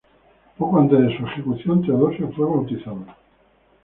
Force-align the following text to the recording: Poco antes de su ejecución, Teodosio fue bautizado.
Poco 0.57 0.79
antes 0.79 0.97
de 0.99 1.15
su 1.15 1.23
ejecución, 1.27 1.85
Teodosio 1.85 2.31
fue 2.35 2.47
bautizado. 2.47 3.05